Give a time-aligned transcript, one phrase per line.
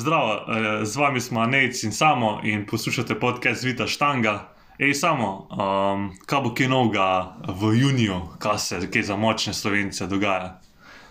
[0.00, 4.48] Zdravo, eh, z vami smo Nec in Samo in poslušate podcast Vita Štanga.
[4.78, 10.06] Ej, Samo, um, kaj bo kaj novega v juniju, kaj se kaj za močne slovence
[10.06, 10.56] dogaja?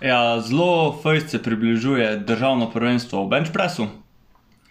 [0.01, 3.87] Ja, zelo fajn se približuje državno prvenstvo v Benchpressu,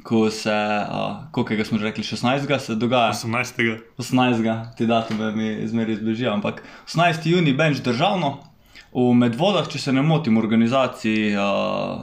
[0.02, 2.58] ko se, uh, koliko smo že rekli, 16.
[2.58, 3.12] se dogaja.
[3.12, 3.78] 18.
[3.98, 4.74] 18.
[4.76, 7.26] ti datume mi zmeraj zbežijo, ampak 18.
[7.26, 8.42] juni Bench državno,
[8.92, 12.02] v Medvodah, če se ne motim, v organizaciji uh,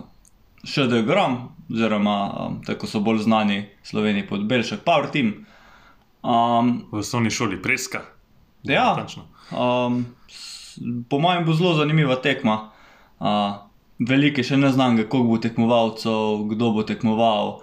[0.63, 5.45] ŠD Gram, oziroma um, tako so bolj znani Sloveniji pod Belšek Power Team.
[6.23, 8.01] Um, V osnovni šoli Preska.
[8.63, 8.95] Ja.
[8.95, 9.27] Natančno.
[9.51, 10.05] Um,
[11.09, 12.71] po mojem bo zelo zanimiva tekma.
[13.19, 13.61] Uh,
[13.99, 17.61] Velike še ne znam, koliko bo tekmovalcev, kdo bo tekmoval,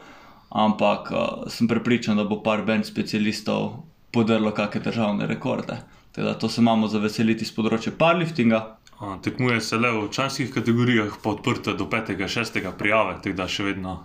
[0.49, 3.83] ampak uh, sem prepričan, da bo par bend specialistov
[4.17, 5.77] podrlo kakšne državne rekorde.
[6.13, 8.63] Teda to se imamo za veseliti z področja powerliftinga.
[9.03, 12.15] A, Tekmuje se le v članskih kategorijah, pa odprte do 5.
[12.29, 12.63] 6.
[12.79, 13.97] prijave, tako da še vedno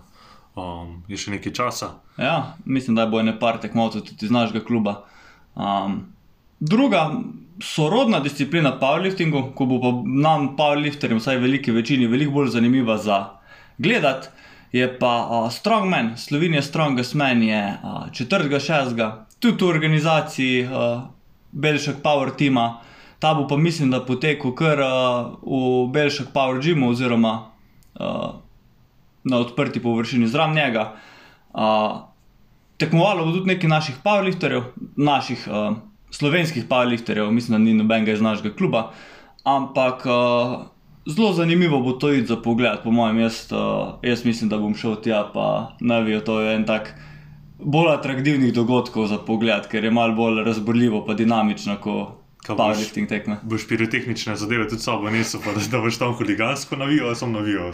[0.58, 1.92] um, je še nekaj časa.
[2.18, 4.96] Ja, mislim, da bo ene par tekmovcev tudi iz našega kluba.
[5.54, 6.00] Um,
[6.60, 7.12] druga
[7.62, 13.20] sorodna disciplina powerliftingu, ko bo pa nam, powerlifterjem, vsaj veliki večini, veliko bolj zanimiva za
[13.78, 14.34] gledati,
[14.74, 19.06] je pa uh, Strongman, Slovenija Strongest Man je uh, 4.6.
[19.40, 21.06] tudi v organizaciji uh,
[21.52, 22.82] Belšek Power Teama.
[23.20, 24.90] Ta bo pa mislim, da potekel kar uh,
[25.42, 27.34] v Belšek Power Gymu oziroma
[28.00, 28.36] uh,
[29.24, 30.94] na odprti površini zraven njega.
[31.54, 32.08] Uh,
[32.78, 34.64] tekmovalo bo tudi nekaj naših powerlifterjev,
[34.96, 35.78] naših uh,
[36.12, 38.92] slovenskih powerlifterjev, mislim, da ni nobenega iz našega kluba,
[39.44, 40.68] ampak uh,
[41.08, 43.48] zelo zanimivo bo to iti za pogled, po mojem, jaz,
[44.04, 46.94] jaz mislim, da bom šel tja, pa navijo, to je en tak
[47.60, 52.27] bolj atraktivnih dogodkov za pogled, ker je malo bolj razborljivo, pa dinamično kot?
[52.56, 53.38] Powerlifting tekme.
[53.44, 57.72] Boš pirotehnične zadeve tudi sabo nesel, pa da, da boš tam huligansko navijal, sem navijal.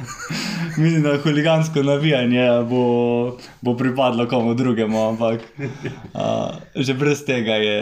[0.82, 7.76] Mislim, da huligansko navijanje bo, bo pripadlo komu drugemu, ampak uh, že brez tega je,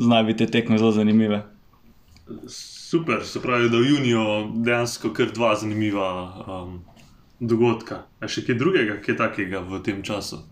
[0.00, 1.42] znajo biti te tekme zelo zanimive.
[2.90, 6.10] Super, se pravi, da v juniju dejansko kar dva zanimiva
[6.46, 6.78] um,
[7.40, 8.04] dogodka.
[8.20, 10.42] A še kaj drugega, kaj takega v tem času?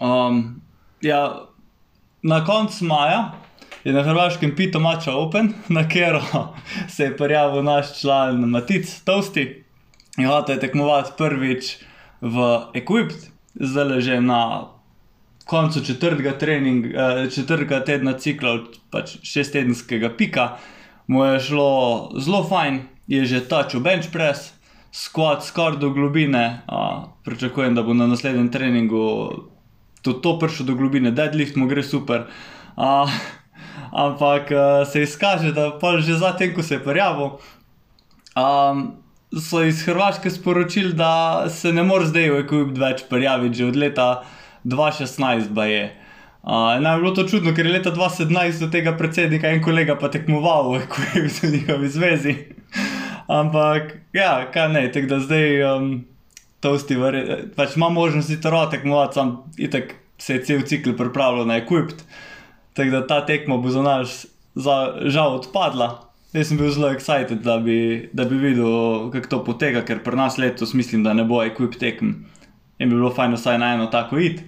[0.00, 0.60] Um,
[1.02, 1.48] ja,
[2.22, 3.20] na koncu maja
[3.84, 6.22] je na Hrvaškem Pito Mača Open, na katero
[6.88, 9.64] se je prijavil naš član Matic Tosti
[10.18, 11.76] in hotel je tekmovati prvič
[12.20, 14.66] v Equipped, zdaj že na
[15.44, 18.58] koncu četrtega, trening, eh, četrtega tedna cikla,
[18.90, 20.56] pač šestedenskega pika,
[21.06, 24.52] mu je šlo zelo fajn, je že tačil bench press,
[24.92, 29.30] squat skoraj do globine, a, pričakujem, da bo na naslednjem treningu
[30.02, 32.26] tudi to prišel do globine, deadlift mu gre super.
[32.76, 33.06] A,
[33.92, 37.38] ampak a, se izkaže, da pa že zatem, ko se je prijavil,
[38.38, 38.92] Um,
[39.32, 43.76] so iz Hrvaške sporočili, da se ne more zdaj v Equip več prijaviti, že od
[43.76, 44.08] leta
[44.64, 45.88] 2016 ba je.
[46.42, 49.98] Uh, naj bi bilo to čudno, ker je leta 2017 do tega predsednika en kolega
[50.00, 52.36] pa tekmoval v Equip v njihovi zvezi.
[53.28, 55.90] Ampak, ja, kaj ne, tako da zdaj um,
[56.64, 56.96] tosti,
[57.56, 61.92] pač ima možnost iti rado tekmovati, sam itek se je cel cikl pripravljal na Equip.
[62.78, 64.76] Tako da ta tekma bo za nas za,
[65.10, 65.88] žal odpadla.
[66.32, 70.16] Jaz sem bil zelo excited, da bi, da bi videl, kako to poteka, ker pri
[70.16, 72.26] nas letos mislim, da ne bo equip tekem.
[72.78, 74.42] In bi bilo fajn vsaj na eno tako id.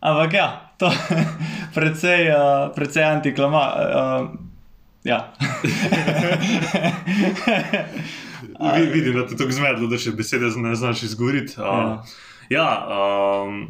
[0.00, 0.46] Ampak ja,
[0.78, 1.24] to je
[1.76, 3.64] precej, uh, precej antiklama.
[3.76, 4.30] Uh,
[5.04, 5.20] ja.
[8.60, 11.56] Vi, vidim, da te tako zmedlo, da še besede ne znaš izgovoriti.
[11.60, 12.00] Uh,
[12.52, 13.62] ja, um,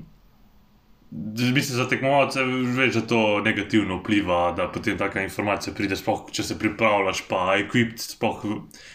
[1.11, 6.43] mislim, za tekmovalce veš, da to negativno vpliva, da potem taka informacija pride, sploh če
[6.43, 8.45] se pripravljaš, pa equipped, sploh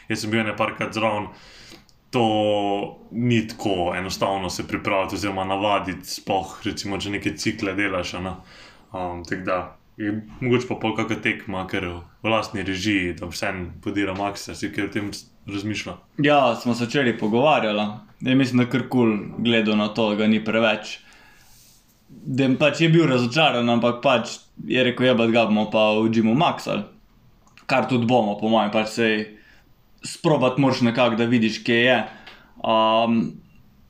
[0.10, 1.28] jaz sem bil nekajkrat zraven.
[2.16, 2.28] To
[3.12, 8.14] ni tako enostavno se pripraviti, oziroma navaditi, sploh recimo, če neke cikle delaš.
[8.14, 8.38] ne.
[8.94, 9.58] Um, tako da
[10.40, 11.88] mogoče pa pol kakšna tekma, ker
[12.24, 13.52] v lastni režiji, da vse
[13.84, 15.12] podira maksa, si ker o tem
[15.48, 15.98] razmišlja.
[16.18, 17.88] ja, smo se včeraj pogovarjali.
[18.22, 21.00] Ja, mislim, da kar kul gledal na to, ga ni preveč.
[22.10, 24.38] Da pač je bil razočaran, ampak pač
[24.68, 26.86] je rekel, da ga bomo pa v Jimu Maxal.
[27.66, 29.08] Kar tudi bomo, po mojem, pač se
[30.06, 31.98] sprobati moraš nekako, da vidiš, kje je.
[32.62, 33.42] Um,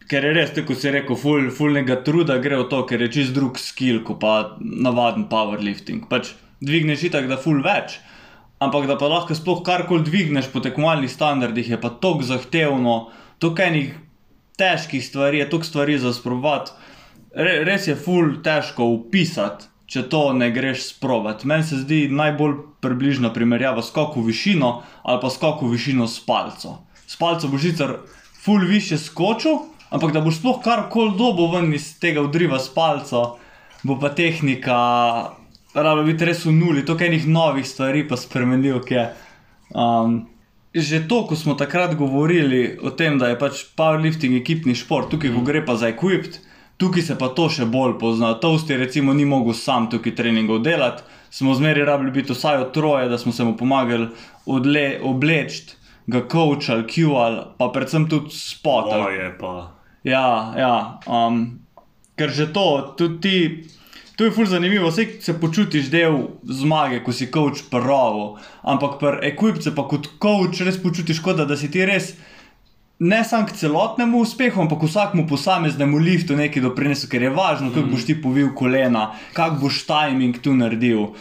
[0.09, 3.35] ker je res, tako si rekel, ful, fulnega truda gre v to, ker je čist
[3.35, 6.07] drug skill, kot pa navaden powerlifting.
[6.11, 6.31] Pač
[6.63, 7.99] dvigneš itak, da ful več.
[8.63, 12.95] Ampak da pa lahko sploh karkoli dvigneš po tekmovalnih standardih, je pa tako zahtevno,
[13.43, 13.95] toliko enih
[14.55, 16.71] težkih stvari, je toliko stvari za sprobati.
[17.35, 21.47] Re, res je ful težko upisati, če to ne greš sprobati.
[21.47, 24.71] Meni se zdi najbolj približna primerjava skok v višino
[25.03, 26.79] ali pa skok v višino s palco.
[27.05, 27.97] S palco boš sicer
[28.41, 29.59] ful više skočil,
[29.89, 33.37] Ampak da boš sploh karkoli dobo ven iz tega udriva s palco,
[33.83, 34.77] bo pa tehnika,
[35.73, 39.05] rado biti res v nuli, to je enih novih stvari, pa spremenil, ki je.
[39.75, 40.25] Um,
[40.75, 45.31] že to, ko smo takrat govorili o tem, da je pač powerlifting ekipni šport, tukaj
[45.31, 45.45] mm.
[45.47, 46.41] gre pa za equipped,
[46.77, 48.33] tukaj se pa to še bolj pozna.
[48.39, 53.09] Toasti recimo ni mogel sam tukaj treningov delati, smo zmeri rabili biti vsaj od troje,
[53.09, 54.07] da smo se mu pomagali
[54.45, 55.75] obleči
[56.07, 59.03] ga coachali, QL, pa predvsem tudi spotali.
[59.03, 59.53] To je pa.
[60.03, 60.75] Ja, ja
[61.09, 61.59] um,
[62.15, 63.37] ker že to, tudi ti.
[64.15, 69.27] To je fulj zanimivo, vse se počutiš del zmage, ko si coach pravo, ampak pri
[69.27, 72.13] ekipce pa kot coach res počutiš, kot da si ti res
[72.99, 77.87] ne samo k celotnemu uspehu, ampak vsakmu posameznemu liftu nekaj doprinesel, ker je važno, kako
[77.87, 77.91] mm.
[77.91, 81.11] boš ti povil kolena, kak boš timing tu naredil.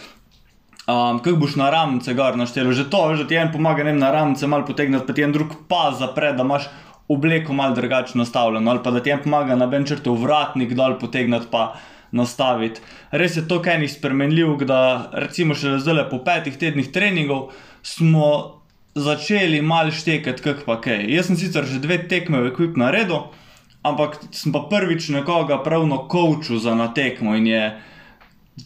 [0.85, 4.11] Um, Kaj boš na ramce gor naštel, že to, že ti en pomaga, ne na
[4.13, 6.69] ramce malo potegniti, pa ti en drug pa zapre, da imaš
[7.09, 11.49] obleko malo drugače nastavljeno, ali pa da ti en pomaga na benčrtu vratnik dol potegniti
[11.51, 11.73] pa
[12.13, 12.85] nastaviti.
[13.11, 17.49] Res je to kaj ni spremenljiv, da recimo še zdaj po petih tednih treningov
[17.83, 18.54] smo
[18.95, 21.07] začeli mal štekati, kak pa kaj.
[21.11, 23.35] Jaz sem sicer že dve tekme v ekip naredil,
[23.83, 27.65] ampak sem pa prvič nekoga pravno coachu za na tekmo in je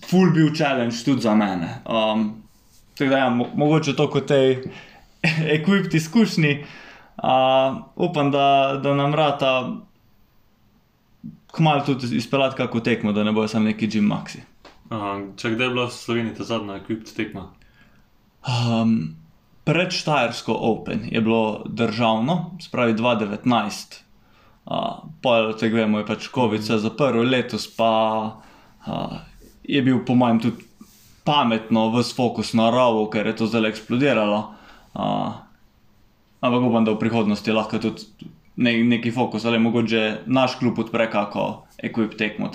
[0.04, 1.80] full bil challenge tudi za mene.
[1.88, 2.44] Um,
[2.94, 4.68] tako da, ja, mo mogoče to kot tej
[5.56, 6.64] ekipti izkušnji.
[7.18, 9.74] Uh, upam, da, da nam rata
[11.50, 14.44] kmalo tudi izpeljati kako tekmo, da ne bojo samo neki Jim Maxi.
[14.88, 17.48] Aha, če kdaj je bila v Sloveniji ta zadnja ekipta tekma?
[18.46, 19.16] Um,
[19.68, 24.00] pred Štajersko Open je bilo državno, spravi 2019.
[24.64, 24.74] Uh,
[25.22, 27.92] Pojjo tega vemo, je pač COVID se zaprl, letos pa
[28.86, 29.18] uh,
[29.68, 30.64] je bil, po mojem, tudi
[31.24, 34.40] pametno v fokus na rovu, ker je to zdaj eksplodiralo.
[34.96, 35.36] Uh,
[36.40, 41.10] ampak upam, da v prihodnosti lahko tudi ne, neki fokus ali mogoče naš klub odpre
[41.12, 42.48] kako ekip tekmo.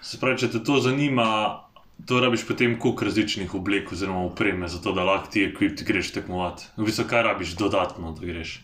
[0.00, 1.65] Se pravi, če te to zanima.
[2.04, 6.12] To rabiš potem koliko različnih oblek oziroma upreme, zato da lahko ti ekip ti greš
[6.12, 6.68] tekmovati.
[6.76, 8.60] V bistvu, kaj rabiš dodatno, da greš?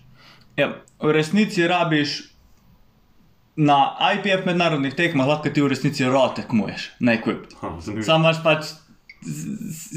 [0.56, 0.68] Ja,
[1.00, 2.32] v resnici rabiš
[3.56, 7.48] na IPF mednarodnih tekmah lahko ti v resnici rote tekmuješ, ne kvip.
[8.04, 8.72] Sam imaš pač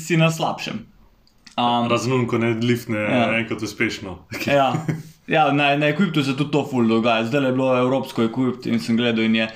[0.05, 0.85] si na slabšem.
[1.55, 3.27] Um, Razumem, ko ne liftne ja.
[3.39, 4.17] enkrat uspešno.
[4.45, 4.73] ja,
[5.27, 7.25] ja na, na Equiptu se tudi to ful dogaja.
[7.25, 9.47] Zdaj je bilo evropsko Equipt in sem gledal in je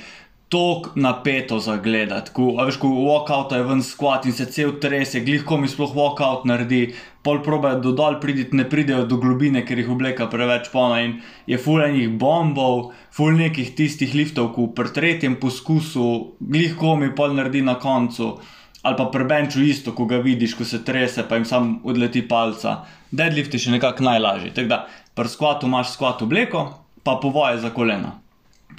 [0.50, 2.32] tako napeto za gledati.
[2.34, 5.94] Ko, veš, ko walkout je ven squat in se cel tres, je glih komi sploh
[5.94, 10.72] walkout naredi, pol probe do dol priditi, ne pridejo do globine, ker jih obleka preveč
[10.74, 16.06] pona in je full enih bombov, full nekih tistih liftov, ko pri tretjem poskusu
[16.40, 18.38] glih komi pol naredi na koncu.
[18.82, 22.24] Ali pa pri benču isto, ko ga vidiš, ko se trese, pa jim sam odleti
[22.28, 22.86] palca.
[23.12, 24.54] Deadlift je še nekako najlažji.
[24.56, 24.80] Tako da
[25.14, 26.64] pri squatu imaš squat obleko,
[27.04, 28.16] pa povoje za kolena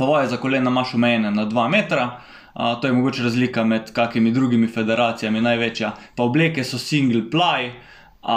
[0.01, 2.09] povoje za kolena imaš omejene na 2 metra.
[2.55, 5.93] Uh, to je mogoče razlika med kakimi drugimi federacijami, največja.
[6.17, 8.31] Pa obleke so single ply, uh,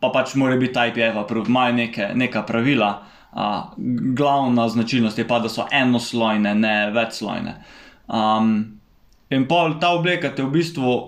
[0.00, 2.92] pa pač mora biti IPF, pa imajo neke, neka pravila.
[3.32, 3.74] Uh,
[4.16, 7.54] glavna značilnost je pa, da so enoslojne, ne večslojne.
[8.08, 8.80] Um,
[9.30, 10.98] in pol ta obleka te v bistvu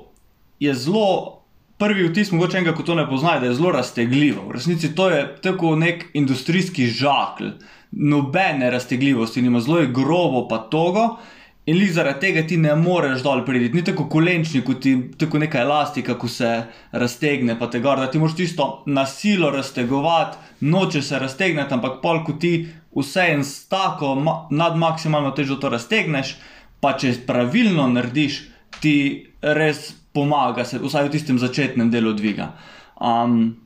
[0.61, 1.37] je zelo.
[1.81, 4.43] Prvi vtis, mogoče enega, ko to ne poznajo, da je zelo raztegljivo.
[4.51, 7.55] V resnici to je tako nek industrijski žakl,
[7.93, 11.17] nobene raztegljivosti, ima zelo grobo, pa togo.
[11.67, 15.39] In li zaradi tega ti ne moreš dol priti, ni tako kolenčni, kot ti tako
[15.39, 20.39] neka elastika, ko se raztegne, pa te gor, da ti moraš tisto na silo raztegovati,
[20.61, 22.55] noče se raztegneti, ampak pol, ko ti
[22.97, 24.17] vse en stako
[24.51, 26.35] nad maksimalno težo to raztegneš,
[26.81, 28.43] pa če pravilno narediš,
[28.81, 28.97] ti
[29.43, 32.55] res pomaga, se, vsaj v tistem začetnem delu dviga.
[32.97, 33.61] Um,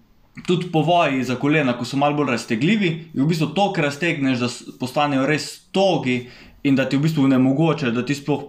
[0.47, 4.43] tudi povoji za kolena, ko so malo bolj raztegljivi, in v bistvu to, kar raztegneš,
[4.43, 4.51] da
[4.81, 6.25] postanejo res togi
[6.65, 8.43] in da ti v bistvu ne mogoče, da ti sploh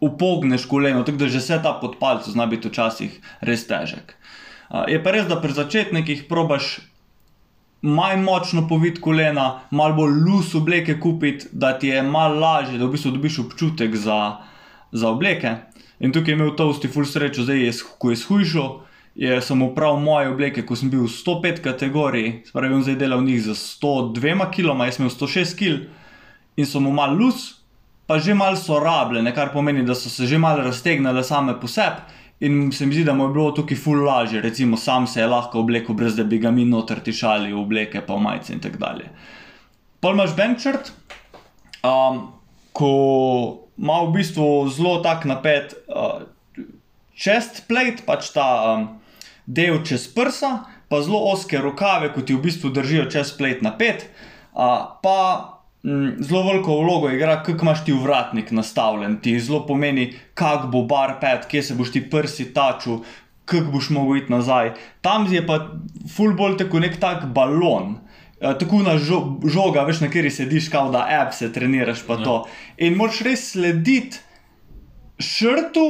[0.00, 4.14] upogneš koleno, tako da že vse ta podpalce zna biti včasih res težek.
[4.88, 6.78] Je pa res, da pri začetnikih probaš
[7.82, 12.86] manj močno povit kolena, malo bolj lus obleke kupiti, da ti je malo lažje, da
[12.86, 14.38] v bistvu dobiš občutek za,
[14.92, 15.56] za obleke.
[16.00, 18.68] In tukaj je imel to vsti full srečo, zdaj je, ko je shujšal
[19.18, 23.18] je samo prav moje obleke, ko sem bil v 105 kategoriji, spravi on zdaj delal
[23.18, 25.72] v njih za 102 kg, jaz sem imel 106 kg
[26.58, 27.48] in so mu mal lus,
[28.06, 31.66] pa že mal so rabljene, kar pomeni, da so se že mal raztegnile same po
[31.66, 32.14] sebi.
[32.46, 35.26] In se mi zdi, da mu je bilo tukaj ful lažje, recimo sam se je
[35.26, 38.62] lahko oblekel, brez da bi ga mi noter tišali v obleke, pa v majice in
[38.62, 39.10] tako dalje.
[40.00, 40.92] Pol imaš benchert,
[41.82, 42.22] um,
[42.72, 42.92] ko
[43.74, 46.22] ima v bistvu zelo tak napet uh,
[47.18, 48.46] chest plate, pač ta
[48.76, 48.88] um,
[49.48, 53.72] del čez prsa, pa zelo oske rokave, ki ti v bistvu držijo čez plet na
[53.78, 54.04] pet.
[54.52, 55.18] Uh, pa
[55.84, 59.16] mm, zelo veliko vlogo igra, kako imaš ti vratnik nastavljen.
[59.24, 63.00] Ti zelo pomeni, kak bo bar pet, kje se boš ti prsi tačil,
[63.48, 64.74] kako boš mogel iti nazaj.
[65.00, 65.62] Tam je pa
[66.12, 67.96] full bolj tako nek tak balon.
[68.38, 72.20] Uh, tako na žo žoga, veš, na kateri sediš, kao da app se treniraš, pa
[72.20, 72.24] ja.
[72.24, 72.36] to.
[72.84, 74.20] In moraš res slediti
[75.18, 75.88] šrtu,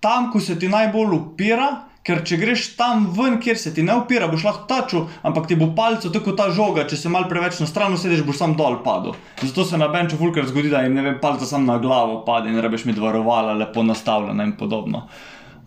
[0.00, 3.98] tam, ko se ti najbolj upira, ker če greš tam ven, kjer se ti ne
[4.00, 7.60] upira, boš lahko tačil, ampak ti bo palce tako ta žoga, če se mal preveč
[7.60, 9.18] na stran usediš, boš sam dol padel.
[9.42, 12.48] Zato se na benču fulkar zgodi, da jim ne vem, palce sam na glavo pade
[12.48, 15.04] in rebeš mi dvarovala, lepo nastavljena in podobno.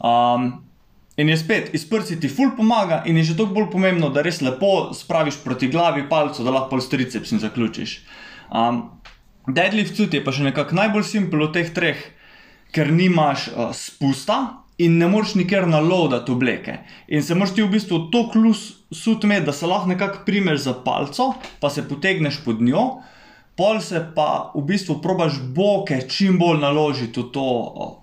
[0.01, 0.51] Um,
[1.19, 4.39] In je spet, izprsi ti ful pomaga, in je že toliko bolj pomembno, da res
[4.41, 7.97] lepo spraviš proti glavi palcu, da lahko s tricepsom zaključiš.
[8.47, 8.79] Um,
[9.45, 11.99] deadlift suit je pa še nekako najbolj simpel od teh treh,
[12.71, 16.77] ker nimaš uh, spusta in ne moreš nikjer naloadati obleke.
[17.07, 20.67] In se moraš ti v bistvu to klus suit imeti, da se lahko nekako primeš
[20.67, 22.85] za palco, pa se potegneš pod njo
[23.61, 27.45] pol se pa v bistvu probaš boke čim bolj naložiti v to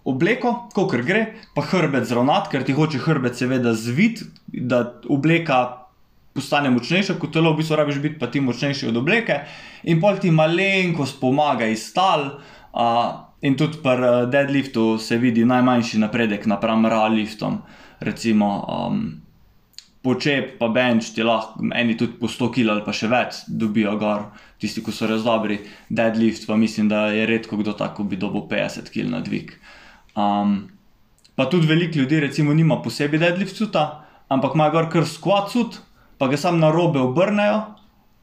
[0.06, 5.88] obleko, kot gre, pa hrbet zravnati, ker ti hoče hrbet seveda zvit, da obleka
[6.36, 9.40] postane močnejša kot telo, v bistvu rabiš biti pa ti močnejši od obleke
[9.90, 12.38] in pol ti malenkost pomaga iz tal.
[12.68, 17.62] Uh, in tudi pri deadliftu se vidi najmanjši napredek napram ralliftom.
[18.00, 19.20] Recimo, um,
[20.02, 23.96] počep, pa bench, ti lahko eni tudi po 100 kg ali pa še več dobijo
[23.98, 24.28] gor,
[24.62, 25.58] tisti, ki so res dobri,
[25.90, 29.54] deadlift, pa mislim, da je redko kdo tako bi dobil 50 kg na dvig.
[30.14, 30.70] Um,
[31.34, 35.80] pa tudi veliko ljudi, recimo, nima posebej deadlift suta, ampak ima gor kar squat sut,
[36.18, 37.58] pa ga sam na robe obrnejo,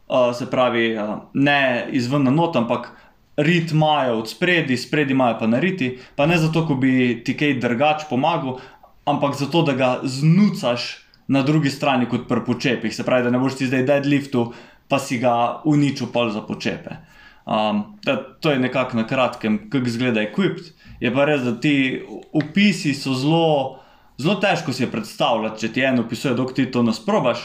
[0.08, 1.60] uh, se pravi, uh, ne
[1.96, 2.94] izven not, ampak.
[3.38, 7.36] Rit imajo od spredi, spredi imajo pa na riti, pa ne zato, da bi ti
[7.38, 8.60] kaj drugače pomagal,
[9.06, 12.96] ampak zato, da ga znucaš na drugi strani kot pri počepih.
[12.96, 14.54] Se pravi, da ne boš ti zdaj deadliftu,
[14.88, 17.02] pa si ga uničil pol za počepe.
[17.46, 20.72] Um, da, to je nekako na kratkem, kako izgleda equipped.
[21.00, 22.02] Je pa res, da ti
[22.34, 23.80] opisi so zelo,
[24.18, 27.44] zelo težko si predstavljati, če ti eno opisuje, dok ti to nasprobaš.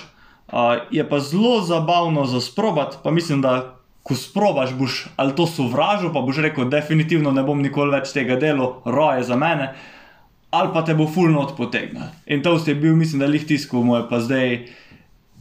[0.52, 5.46] Uh, je pa zelo zabavno za sprobati, pa mislim, da ko sprobaš, boš ali to
[5.46, 9.74] sovražil, pa boš rekel, definitivno ne bom nikoli več tega delo, roje za mene
[10.50, 12.08] ali pa te bo fulno odpotegnil.
[12.26, 14.64] In to ste bil, mislim, da jih tiskal, moj pa zdaj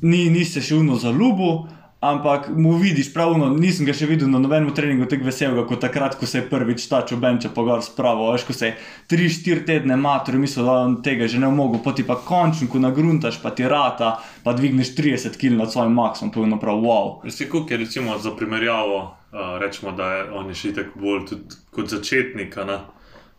[0.06, 1.66] ni, nisi še uno za ljubo.
[2.00, 6.14] Ampak mu vidiš, pravno, nisem ga še videl na nobenem treningu tako veselega kot takrat,
[6.16, 8.30] ko se je prvič tačil benče po gor spravo.
[8.32, 8.78] Veš, ko se je
[9.12, 13.42] 3-4 tedne matur, mislil, da on tega že ne mogo, poti pa končno, ko nagruntaš,
[13.44, 14.14] pa ti rata,
[14.46, 17.18] pa dvigneš 30 kg nad svojim maksom, to je naprav wow.
[17.26, 21.28] Veste, kako je recimo za primerjavo, uh, rečemo, da je on je še tako bolj
[21.76, 22.80] kot začetnik, ne?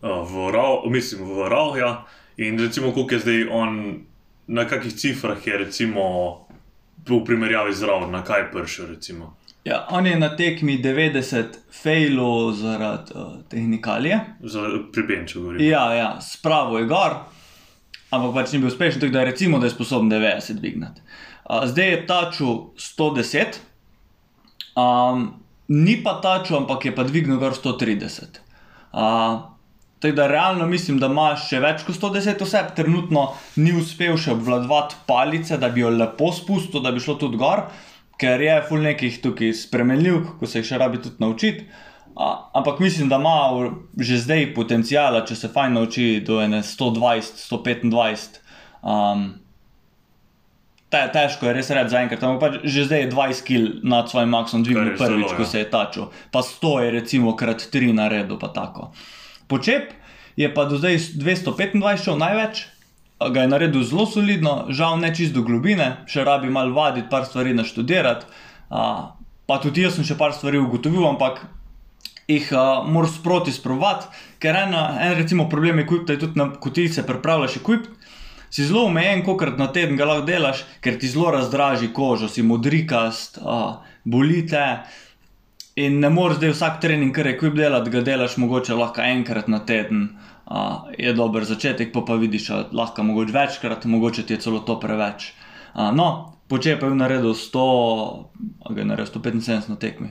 [0.04, 2.04] v, Rau, mislim, v Rauhja.
[2.36, 4.04] In recimo, koliko je zdaj on,
[4.46, 6.04] na kakih cifrah je recimo
[7.08, 8.82] v primerjavi z Rauhom, na kaj prši.
[9.64, 14.20] Ja, on je na tekmi 90 fejlov zaradi uh, tehnikalije.
[14.40, 15.68] Za pribenčo govorim.
[15.68, 17.18] Ja, ja, spravo je gor,
[18.10, 21.00] ampak pač ni bil uspešen, tako da recimo, da je sposoben 90 dvignati.
[21.44, 23.60] Uh, zdaj je taču 110,
[24.80, 25.28] um,
[25.68, 28.40] ni pa taču, ampak je pa dvignil gor 130.
[28.92, 29.50] Uh,
[30.00, 33.26] Tako da realno mislim, da ima še več kot 110 oseb, trenutno
[33.60, 37.66] ni uspel še obvladovati palice, da bi jo lepo spustil, da bi šlo tudi gor,
[38.20, 41.68] ker je full nekih tukaj spremenljiv, ko se jih še rabi tudi naučiti.
[42.16, 43.36] Ampak mislim, da ima
[44.00, 48.40] že zdaj potencijala, če se fajn nauči do 120, 125.
[48.80, 49.28] Um,
[50.88, 54.08] te, težko je res reči za enkrat, ampak pač že zdaj je 20 kg nad
[54.08, 55.52] svojim maksom dvignil prvič, zelo, ko ja.
[55.52, 56.10] se je tačil.
[56.32, 58.92] Pa 100 je recimo krat 3 na redu, pa tako.
[59.50, 59.90] Počep
[60.38, 62.64] je pa do zdaj 225 šel največ,
[63.20, 67.26] ga je naredil zelo solidno, žal ne čist do globine, še rabi malo vaditi, par
[67.28, 68.26] stvari naštudirati.
[68.70, 69.10] Uh,
[69.50, 71.42] pa tudi jaz sem še par stvari ugotovil, ampak
[72.30, 74.08] jih uh, moraš sproti sprovati,
[74.40, 77.90] ker ena, en recimo problem je, da je tudi na kotice pripravljaš ekvip.
[78.50, 82.42] Si zelo omejen, koliko na teden ga lahko delaš, ker ti zelo razdraži kožo, si
[82.46, 84.64] modrikast, uh, bolite.
[85.80, 89.48] In ne moreš zdaj vsak trening, kar je kup delati, ga delaš mogoče lahko enkrat
[89.48, 90.08] na teden.
[90.50, 94.60] Uh, je dober začetek, pa pa vidiš, da lahko mogoče večkrat, mogoče ti je celo
[94.66, 95.30] to preveč.
[95.74, 96.08] Uh, no,
[96.50, 97.62] počep je naredil 100,
[98.66, 100.10] ali je naredil 175 na tekmi.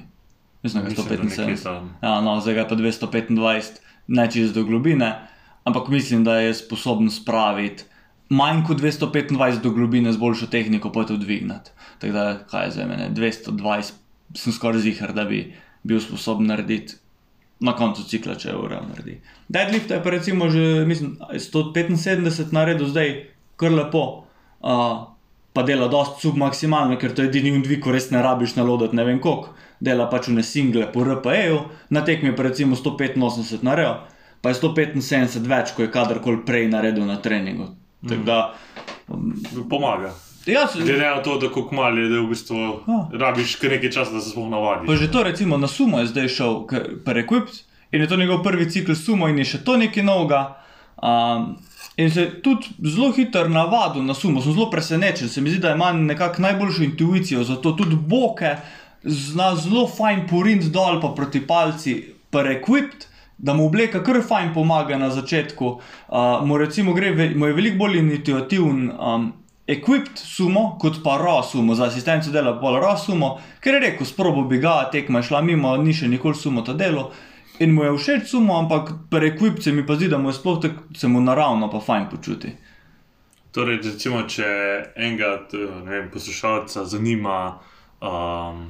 [0.64, 1.68] Mislim, da je 175.
[2.02, 5.12] Ja, no, zdaj ga pa 225, nečist do globine,
[5.64, 7.84] ampak mislim, da je sposoben spraviti
[8.30, 11.72] manj kot 225 do globine z boljšo tehniko, pa tudi dvignati.
[12.00, 13.92] Tako da, kaj je za mene, 220
[14.36, 15.46] sem skoraj zihar, da bi
[15.84, 17.00] bil sposoben narediti
[17.60, 19.18] na koncu cikla, če je ura naredi.
[19.52, 23.16] Deadlift je pa recimo že mislim, 175 naredil zdaj,
[23.60, 24.04] kar lepo.
[24.60, 25.10] Uh,
[25.54, 29.04] pa dela dost submaksimalno, ker to je edini undvig, ko res ne rabiš naloditi ne
[29.08, 29.56] vem koliko.
[29.80, 31.60] Dela pač v nesingle po RPE-ju,
[31.96, 33.98] na tekmi pa recimo 185 narejo,
[34.44, 37.72] pa je 175 več, kot je kadarkoli prej naredil na treningu.
[38.04, 38.40] Tako da,
[39.72, 40.14] Pomaga.
[40.46, 42.56] Jaz, Glede na to, da kako malo je, da v bistvu
[42.88, 43.10] Ja.
[43.14, 44.88] rabiš kar nekaj časa, da se sploh navadiš.
[44.88, 46.68] Pa že to, recimo, na sumo je zdaj šel
[47.06, 50.56] Perequipt in je to njegov prvi cikl sumo in je še to nekaj novega.
[51.02, 51.58] Um,
[51.98, 55.30] in se tudi zelo hitro navadil na sumo, sem zelo presenečen.
[55.30, 58.56] Se mi zdi, da ima nekako najboljšo intuicijo za to, tudi boke,
[59.04, 63.08] zna zelo fajn porint dol pa proti palci, Perequipt.
[63.40, 65.68] Da mu obleka kar fajn pomaga na začetku,
[66.10, 69.30] uh, mu, recimo gre, mu je veliko bolj intuitiven um,
[69.70, 74.08] equipped sumo, kot pa raw sumo, za asistenco dela bolj raw sumo, ker je rekel,
[74.08, 77.12] sprobo bi ga, tekma šla mimo, ni še nikoli sumo to delo.
[77.60, 80.62] In mu je všeč sumo, ampak pre-equipped se mi pa zdi, da mu je sploh
[80.64, 82.54] tako, se mu naravno pa fajn počuti.
[83.54, 84.48] Torej, recimo, če
[84.96, 87.38] enega ne vem, poslušalca zanima,
[88.02, 88.66] um,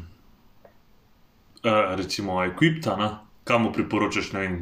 [1.63, 3.09] eh, recimo, Equipta, ne,
[3.43, 4.59] kam mu priporočaš, ne vem,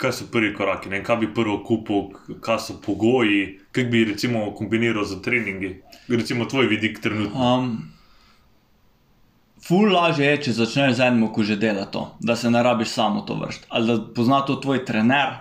[0.00, 2.08] kaj so prvi koraki, ne kaj bi prvo kupil,
[2.40, 5.74] kaj so pogoji, kaj bi recimo kombiniral z treningi,
[6.08, 7.50] recimo tvoj vidik trenutno.
[7.54, 7.74] Um,
[9.66, 12.94] ful lažje je, če začneš z enim, ko že dela to, da se ne rabiš
[12.96, 13.68] samo to vršiti.
[13.68, 15.36] Ali da pozna to tvoj trener,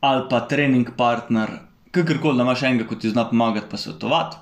[0.00, 1.58] ali pa trening partner,
[1.92, 4.36] kakorkoli, da imaš enega, ki ti zna pomagati, pa svetovati.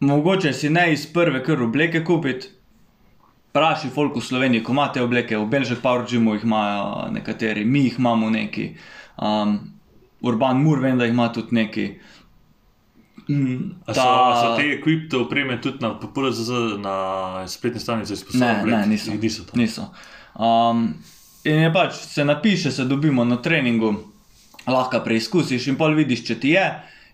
[0.00, 2.57] Mogoče si ne iz prve kar obleke kupiti.
[3.58, 7.80] Praši folk v Sloveniji, ko imate obleke, v Belžih Power Gymu jih imajo nekateri, mi
[7.88, 8.68] jih imamo neki.
[9.18, 9.56] Um,
[10.22, 11.88] Urban Mur vem, da jih ima tudi neki.
[13.28, 16.48] Mm, A so, a so te Equipte opreme tudi na PPRZ,
[16.78, 16.94] na
[17.48, 18.76] spletni stranici Ne, izposobljene?
[18.78, 19.10] ne, niso.
[19.22, 19.58] niso to.
[19.58, 19.88] niso.
[20.38, 20.94] Um,
[21.44, 23.94] in je pač, se napiše, se dobimo na treningu,
[24.66, 26.64] lahko preizkusiš in pol vidiš, če ti je.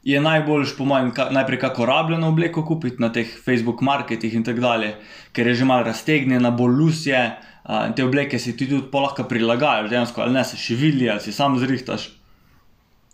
[0.05, 4.45] Je najboljš, po mojem, ka, najprej kako rabljeno obleko kupiti na teh Facebook marketih in
[4.45, 4.95] tako dalje,
[5.33, 7.23] ker je že malo raztegnjena, bolj lusje.
[7.65, 11.21] Uh, te obleke si ti tudi pol lahko prilagajaš, dejansko ali ne se šivili, ali
[11.21, 12.11] si sam zrihtaš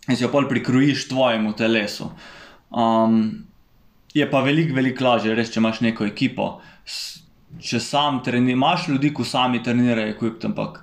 [0.08, 2.10] in si jo pol prikrojiš tvojemu telesu.
[2.70, 3.44] Um,
[4.14, 6.50] je pa veliko, veliko lažje, res, če imaš neko ekipo.
[7.60, 10.82] Če sam treniraš, imaš ljudi, ki sami trenirajo, equipped, ampak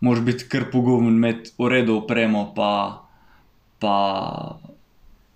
[0.00, 2.70] moraš biti kar pogumen, imeti v redu opremo, pa,
[3.82, 3.94] pa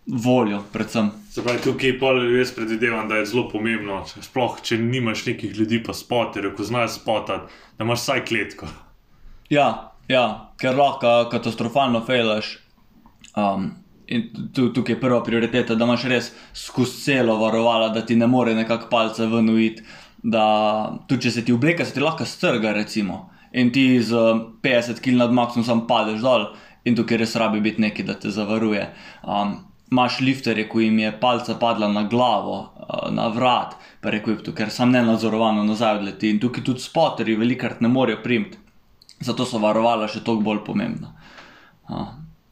[0.06, 1.10] voljo, predvsem.
[1.30, 5.82] Se pravi, tukaj pol jaz predvidevam, da je zelo pomembno, sploh če nimaš nekih ljudi,
[5.84, 8.68] pa spoterjev, ko znajo spotati, da imaš vsaj kletko.
[9.50, 9.68] Ja,
[10.08, 10.26] ja
[10.60, 12.58] ker lahko katastrofalno fejlaš.
[13.36, 13.70] Um,
[14.06, 18.26] in tu, tukaj je prva prioriteta, da imaš res skozi celo varovala, da ti ne
[18.26, 19.84] more nekako palce ven uiti.
[20.22, 20.44] Da
[21.08, 23.24] tudi če se ti obleka, se ti lahko strga, recimo.
[23.52, 26.46] In ti z eh, 50 kg nad maksimum sam padeš dol,
[26.84, 28.86] in tukaj res rabi biti nekaj, da te zavaruje.
[29.22, 29.58] Um,
[29.92, 34.72] Imáš lifterje, ko jim je palca padla na glavo, uh, na vrat, rekel je, ker
[34.72, 36.31] sam ne nadzorovano nazaj odleti.
[36.33, 38.59] In tukaj tudi spoterji velikrat ne morejo primiti.
[39.22, 41.12] Zato so varovala še toliko bolj pomembna.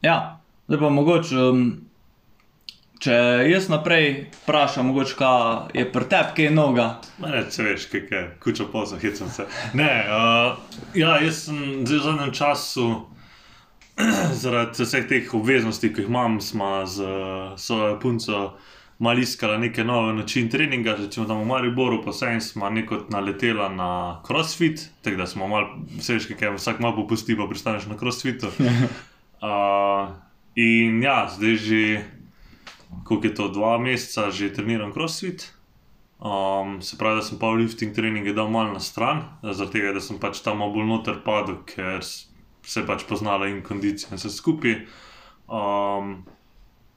[0.01, 1.63] Ja, zdaj pa mogoče, um,
[3.01, 3.15] če
[3.49, 4.07] jaz naprej
[4.43, 6.87] vprašam, mogoče kaj je pri tebi kaj novega.
[7.21, 9.47] Ma Ne, če veš, kaj je, kučo posla, hecam se.
[9.77, 12.87] Ne, uh, ja, jaz sem zdaj v zadnjem času,
[14.43, 17.07] zaradi vseh teh obveznosti, ki jih imam, smo z
[17.57, 18.41] svojo punco
[19.01, 23.69] malo iskala neke nove načine treninga, recimo tam v Mariboru, pa vsem smo nekot naletela
[23.69, 27.97] na crossfit, tako da smo malo, vse veš, kaj vsak malo popusti, pa pristaneš na
[27.97, 28.51] crossfitu.
[29.41, 30.09] Uh,
[30.55, 32.01] in ja, zdaj že,
[33.03, 35.49] koliko je to, dva meseca že treniram crossfit.
[36.21, 40.19] Um, se pravi, da sem powerlifting treninge dal malo na stran, zaradi tega, da sem
[40.21, 42.05] pač tam bolj noter padel, ker
[42.65, 44.77] se je pač poznala in kondicija in vse skupaj.
[45.47, 46.21] Um,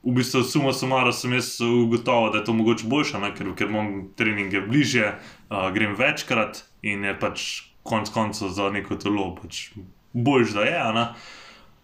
[0.04, 3.32] v bistvu, suma sumara, sem jaz ugotovil, da je to mogoče boljše, ne?
[3.34, 7.46] ker, ker imam treninge bližje, uh, grem večkrat in je pač
[7.84, 9.70] konec koncev za neko telo pač
[10.12, 10.84] boljš, da je.
[10.94, 11.06] ne.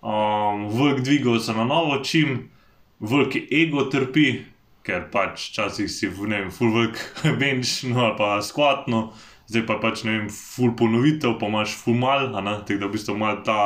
[0.01, 2.51] Um, Vrh dvigov se na novo čim,
[3.01, 4.45] veliki ego trpi,
[4.85, 7.01] ker pač včasih si ne vem, full work
[7.40, 9.12] bench, no pa skvatno,
[9.50, 13.16] zdaj pa pač ne vem, full ponovitev, pa imaš full mal, tako da v bistvu
[13.18, 13.58] mal ta,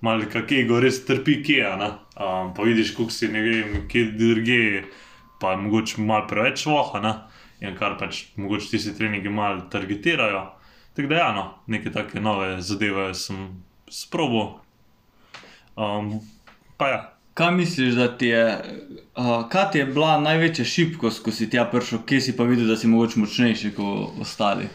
[0.00, 4.06] mal kak ego res trpi kje, ne, um, pa vidiš, koliko si ne vem, kje
[4.16, 4.84] drugje,
[5.42, 7.02] pa je mogoče mal preveč voha,
[7.60, 10.46] in kar pač mogoče tisti treningi mal targetirajo.
[10.96, 14.60] Tako da ja, no, neke take nove zadeve sem sprobo.
[15.76, 16.18] Um,
[16.76, 17.00] pa ja.
[17.38, 18.44] Kaj misliš, da ti je,
[19.14, 22.66] uh, kaj ti je bila največja šibkost, ko si tja prišel, kje si pa videl,
[22.66, 24.66] da si mogoče močnejši kot ostali?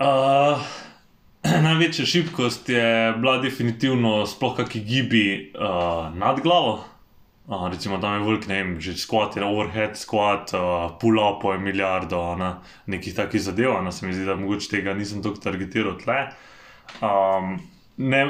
[0.00, 0.58] Uh,
[1.66, 6.84] največja šibkost je bila definitivno sploh kaki gibi uh, nad glavo.
[7.46, 11.58] Uh, recimo tam je velik, ne vem, že squat, je overhead squat, uh, pull-up je
[11.60, 12.54] milijardo, ne,
[12.86, 16.16] nekih takih zadev, ne, se mi zdi, da mogoče tega nisem tako targetiral tle.
[17.04, 17.58] Um,
[17.96, 18.22] ne,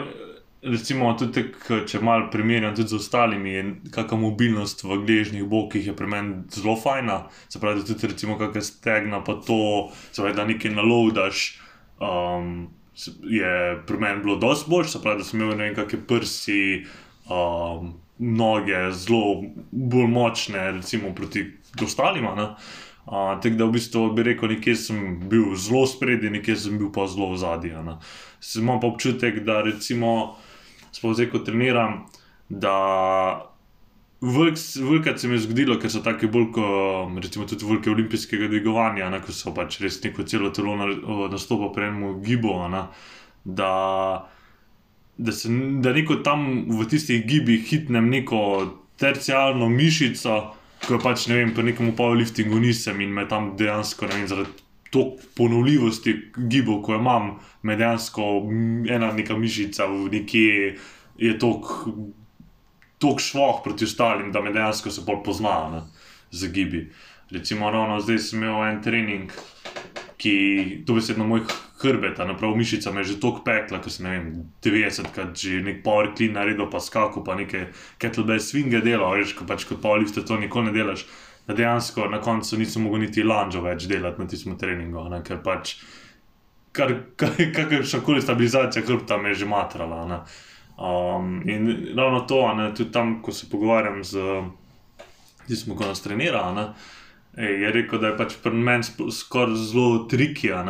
[0.64, 1.56] recimo, tudi tek,
[1.88, 3.56] če malo primerjam tudi z ostalimi,
[3.94, 7.24] kakšna mobilnost v gležnjih bokih je pri meni zelo fajna.
[7.48, 11.50] Se pravi, da tudi recimo kakšne stegna, pa to, se pravi, da nekaj nalodaš.
[12.00, 12.72] Um,
[13.26, 13.48] Je
[13.88, 16.84] pri meni bilo dosti bolj, se pravi, da sem imel nekaj prsi,
[17.26, 17.88] um,
[18.22, 19.40] noge zelo
[19.72, 21.42] bolj močne, recimo proti
[21.82, 22.28] ostalim.
[22.30, 22.54] Uh,
[23.42, 27.08] Tako da v bistvu bi rekel, nekje sem bil zelo spredje, nekje sem bil pa
[27.10, 27.74] zelo v zadnji.
[28.62, 30.36] Imam pa občutek, da recimo
[30.94, 32.04] sploh zdaj, ko treniram,
[32.48, 32.74] da
[34.24, 39.10] velikrat se mi je zgodilo, ker so tako bolj kot recimo tudi velike olimpijskega dvigovanja,
[39.10, 40.76] ne, ko so pač res neko celo telo
[41.32, 42.54] nastopa pri enem gibu.
[42.72, 42.86] Ne,
[43.44, 43.72] da,
[45.16, 45.52] da, se,
[45.84, 48.40] da neko tam v tistih gibih hitnem neko
[49.00, 50.40] tercijalno mišico,
[50.84, 54.63] ko pač ne vem, po nekem powerliftingu nisem in me tam dejansko ne vem zaradi.
[54.94, 56.12] To ponovljivosti
[56.50, 57.32] gibov, ko imam,
[57.66, 58.28] me dejansko
[58.86, 60.44] ena neka mišica v neki
[61.18, 65.82] je tako šloh proti ostalim, da me dejansko se bolj poznajo
[66.30, 66.86] z gibi.
[67.30, 69.32] Recimo, ravno zdaj sem imel en trening,
[70.16, 70.34] ki
[70.86, 71.42] to besedno moj
[71.82, 74.28] hrbet, naprav mišica me je že tako pekla, ker sem vem,
[74.64, 79.44] 90krat že nek power clean naredil, pa skakal, pa neke kettlebell swinge delal, veš, ko
[79.48, 81.06] pač kot powerlifter to nikoli ne delaš.
[81.46, 85.42] Da dejansko na koncu nisem mogel niti lanžo več delati na tistem treningu, ne, ker
[85.44, 85.74] pač
[86.72, 90.24] kar, kar, kakršna koli stabilizacija hrbta me je že matrala.
[90.74, 94.42] Um, in ravno to, ne, tudi tam, ko se pogovarjam z
[95.46, 96.68] tistim, ko nas trenira, ne,
[97.36, 100.64] je rekel, da je pač pri meni skoraj zelo trikija,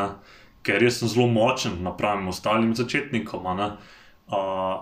[0.65, 3.47] ker jaz sem zelo močen napram ostalim začetnikom.
[3.57, 3.71] Ne,
[4.35, 4.81] uh,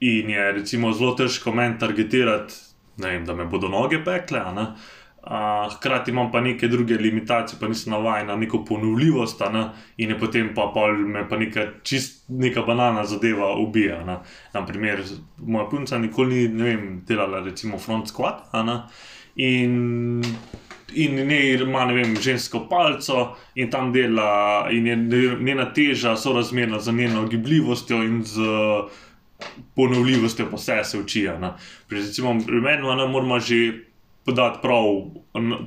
[0.00, 2.66] in je recimo zelo težko meni targetirati,
[2.98, 4.42] vem, da me bodo noge pekle.
[4.56, 4.99] Ne, Uh,
[5.76, 9.68] hkrati imam pa neke druge limitacije, pa nisem navaden na neko ponovljivost, ne?
[9.96, 14.04] in je potem pa pol me pa neka čist neka banana zadeva ubija.
[14.04, 14.16] Ne?
[14.54, 15.02] Naprimer,
[15.38, 18.42] moja punca nikoli ni vem, delala recimo front squat,
[19.36, 20.22] in,
[20.94, 24.96] in ne ima ne vem, žensko palco in tam dela, in je
[25.40, 28.40] njena teža sorazmerna z njeno gibljivostjo in z.
[29.74, 31.28] Ponovljivostjo pa vse se uči.
[31.90, 33.89] Recimo, pri meni moramo že
[34.30, 34.84] podati prav,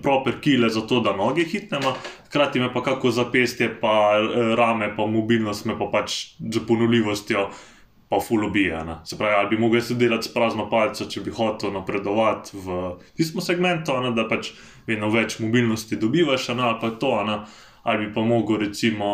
[0.01, 1.93] proper kile za to, da noge hitnemo,
[2.27, 7.49] hkrati me pa kako zapestje, pa eh, rame, pa mobilnost me pa pač z ponovljivostjo.
[8.09, 9.01] Pa fulubija.
[9.05, 12.75] Se pravi, ali bi mogel se delati s prazno palco, če bi hotel napredovati v
[13.17, 14.51] tistem segmentu, ne, da pač
[14.85, 17.39] vedno več mobilnosti dobivaš, ne, ali pa to, ne,
[17.89, 19.07] ali bi pa mogel, recimo,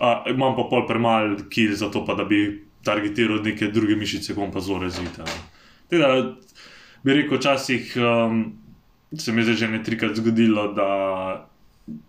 [0.00, 2.40] a, imam pa pol premalo kil za to, pa da bi
[2.82, 4.58] targetiral neke druge mišice, kom pa.
[4.58, 6.10] Tako da
[7.04, 7.94] bi rekel, včasih.
[7.94, 8.42] Um,
[9.18, 11.48] se mi je že ne trikrat zgodilo, da,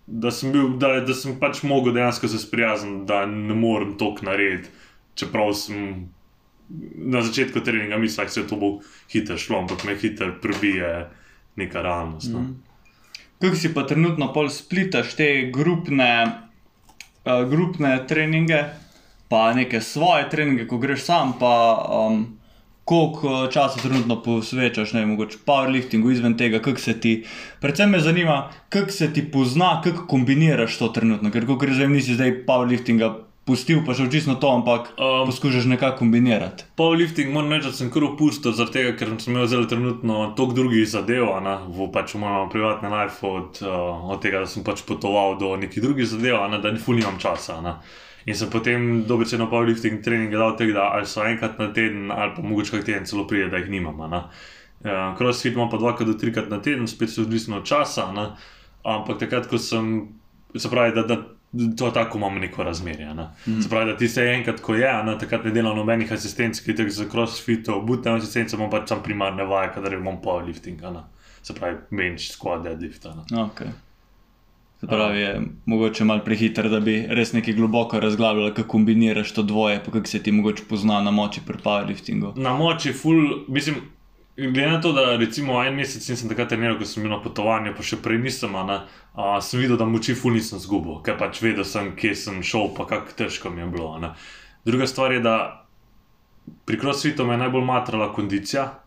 [0.08, 4.22] da, sem bil, da, da sem pač mogel dejansko se sprijazniti, da ne morem tok
[4.22, 4.70] narediti.
[5.16, 6.10] Čeprav sem
[6.96, 8.80] na začetku treninga mislil, da se to bo
[9.12, 11.10] hitro šlo, ampak me hitro prebije
[11.56, 12.32] neka realnost.
[12.34, 12.39] No.
[12.39, 12.62] Mm.
[13.42, 16.32] Kako si pa trenutno pol splitaš te grupne,
[17.26, 18.63] uh, grupne treninge,
[19.28, 21.52] pa neke svoje treninge, ko greš sam, pa
[21.92, 22.24] um,
[22.86, 27.13] koliko eh, časa trenutno posvečaš, ne vem, mogoče powerliftingu izven tega, kako se ti.
[27.60, 32.17] Predvsem me zanima, kako se ti pozna, kako kombiniraš to trenutno, ker ko greš, nisi
[32.19, 33.13] zdaj powerliftinga.
[33.43, 36.63] Pustil pa še čisto to, ampak um, poskušaš nekako kombinirati.
[36.80, 41.28] Powerlifting moram reči, da sem kar opustil, ker sem imel zelo trenutno toliko drugih zadev,
[41.43, 45.36] ne, v, pač v mojem privatnem life, od, uh, od tega, da sem pač potoval
[45.43, 47.60] do nekih drugih zadev, ne, da ni fulimam časa.
[47.60, 47.76] Ne.
[48.26, 52.32] In sem potem dobesedno powerlifting trening dal tega, da ali so enkrat na teden, ali
[52.36, 54.08] pa mogoče kak teden celo pride, da jih nimamo.
[54.84, 58.12] Uh, crossfit imam pa dvakrat do trikrat na teden, spet se odvisno od časa.
[58.12, 58.30] Ne?
[58.84, 59.94] Ampak takrat, ko sem,
[60.56, 61.20] se pravi, da, da
[61.78, 63.14] to tako imamo neko razmerje.
[63.14, 63.28] Ne?
[63.48, 63.62] Mm.
[63.62, 65.18] Se pravi, da ti se enkrat, ko je, ne?
[65.20, 69.44] takrat ne delam nobenih asistenc, ki teh za crossfit, obutne asistence, imam pač sam primarne
[69.48, 70.84] vaje, kadar imam powerlifting.
[70.96, 71.04] Ne?
[71.44, 73.08] Se pravi, bench, squat, deadlift.
[73.32, 73.72] Okay.
[74.89, 79.80] Pravi, je mogoče malo prehiter, da bi res nekaj globoko razglabljal, kako kombiniraš to dvoje,
[79.86, 82.34] pa kako se ti mogoče pozna na moči pri powerliftingu.
[82.36, 83.76] Na moči, full, mislim,
[84.38, 87.76] glede na to, da recimo en mesec nisem takrat treniral, ko sem bil na potovanju,
[87.78, 88.80] pa še prej nisem, ne,
[89.13, 92.74] a, sem videl, da moči full nisem zgubil, ker pač vedel sem, kje sem šel,
[92.78, 93.96] pa kako težko mi je bilo.
[94.04, 94.13] Ne.
[94.65, 95.38] Druga stvar je, da
[96.65, 98.83] pri crossfitu me je najbolj matrala kondicija.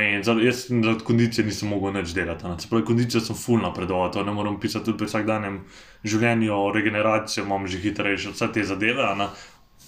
[0.00, 2.50] In za, jaz za kondicijo nisem mogel več delati.
[2.58, 5.60] Se pravi, kondicijo sem full napredoval, to ne morem pisati tudi pri vsakdanjem
[6.02, 9.12] življenju, o regeneraciji imam že hitrejše, vse te zadeve.
[9.20, 9.28] Ne?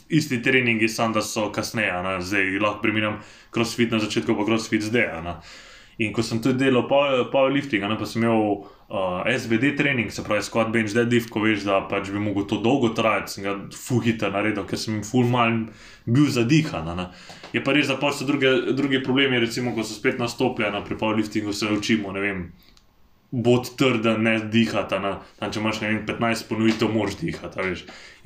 [0.07, 2.21] Isti treningi, samo da so kasneje, ne?
[2.23, 3.19] zdaj lahko primerjam
[3.51, 5.11] crossfit na začetku, pa crossfit zdaj.
[5.27, 5.40] Ne?
[5.99, 8.42] In ko sem tudi delal powerlifting, pa sem imel
[8.92, 12.61] uh, SBD trening, se pravi squat bench deadlift, ko veš, da pač bi mogel to
[12.62, 15.64] dolgo trajati, sem ga fuhita naredil, ker sem full mal
[16.05, 16.92] bil zadihan.
[17.01, 17.09] Ne.
[17.57, 20.99] Je pa res, da pa so druge, druge probleme, recimo, ko so spet nastopljena pri
[21.01, 22.42] powerliftingu, se učimo, ne vem.
[23.33, 24.99] Bod trda, ne dihata.
[25.01, 27.64] Na, na, če imaš vem, 15 ponovitev, moraš dihati.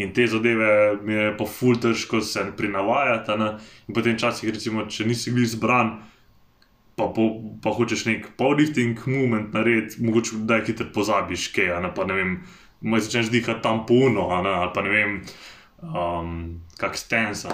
[0.03, 0.73] In te zadeve
[1.07, 3.39] mi je pa ful težko se prinavajati.
[3.87, 5.95] In potem včasih, recimo, če nisi bil izbran,
[6.99, 7.29] pa, po,
[7.63, 11.95] pa hočeš nek powerlifting moment narediti, mogoče da je hitro pozabiš, kaj je.
[11.95, 12.35] Pa ne vem,
[12.83, 15.17] moj začneš dihati tam puno, ali pa ne vem.
[15.81, 17.47] Um, kak stens,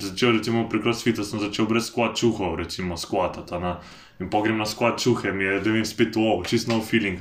[0.00, 3.52] začel recimo pri crossfitu, sem začel brez squat čuhov, recimo squatati.
[4.20, 7.20] In pogrem na squat čuhe, mi je, da vem, spet wow, čist nov feeling.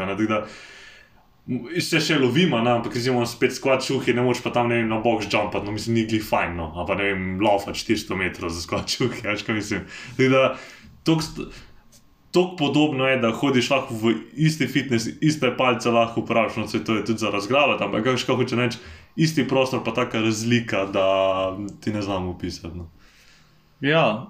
[1.84, 5.04] Se še lovim, ampak imamo spet squat čuhe, ne moš pa tam ne vem, na
[5.04, 8.64] box jumpat, no mislim, ni gli fajn, no, pa ne vem, laufa 400 metrov za
[8.64, 9.88] squat čuhe, veš kaj mislim.
[10.16, 10.44] Tako da,
[12.36, 16.98] Tako podobno je, da hodiš lahko v isti fitness, iste palce lahko uporabiš, no, to
[16.98, 18.82] je tudi za razglavati, ampak kaj hoče reči,
[19.16, 21.08] isti prostor, pa taka razlika, da
[21.82, 22.78] ti ne znamo opisati.
[22.78, 22.90] No.
[23.82, 24.28] Ja,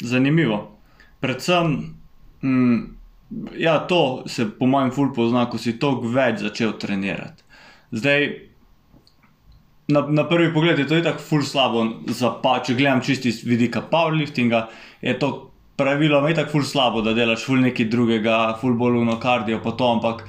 [0.00, 0.78] zanimivo.
[1.20, 1.94] Predvsem,
[2.42, 2.96] m,
[3.56, 7.42] ja, to se po mojem ful pozna, ko si toliko več začel trenirati.
[7.94, 8.28] Zdaj,
[9.88, 11.86] na, na prvi pogled je to tako ful slabo,
[12.42, 14.66] pa, če gledam čisti iz vidika powerliftinga,
[15.02, 15.32] je to
[15.76, 19.72] praviloma je tako ful slabo, da delaš ful nekaj drugega, ful bolj uno kardio, pa
[19.72, 19.90] to.
[19.96, 20.24] Ampak,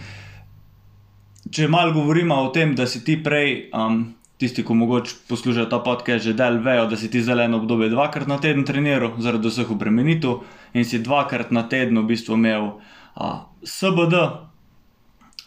[1.55, 4.09] če malo govorimo o tem, da si ti prej, um,
[4.41, 7.93] tisti, ki mogoče poslušajo ta podcast, že del vejo, da si ti za eno obdobje
[7.93, 10.41] dvakrat na teden treniral, zaradi vseh obremenitev,
[10.75, 14.19] in si dvakrat na teden v bistvu imel uh, SBD,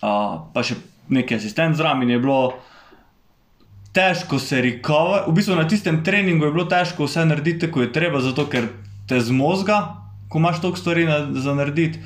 [0.01, 0.81] uh, pa še
[1.13, 2.41] neki asistent zraven, in je bilo.
[3.97, 7.93] Težko se recover, v bistvu na tistem treningu je bilo težko vse narediti, kot je
[7.93, 8.69] treba, zato ker
[9.09, 9.79] te zmozga,
[10.29, 12.01] ko imaš toliko stvari na, za narediti.